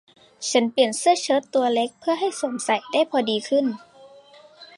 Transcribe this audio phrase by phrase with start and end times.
[0.49, 3.65] ฉันเปลี่ยนเสื้อเชิ้ตตัวเล็กเพื่อให้สวมใส่ได้พอดีขึ้น